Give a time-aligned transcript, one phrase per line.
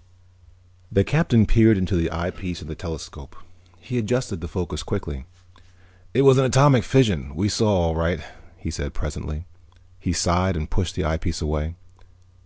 [0.90, 3.36] _The Captain peered into the eyepiece of the telescope.
[3.78, 5.26] He adjusted the focus quickly.
[6.14, 8.22] "It was an atomic fission we saw, all right,"
[8.56, 9.44] he said presently.
[9.98, 11.74] He sighed and pushed the eyepiece away.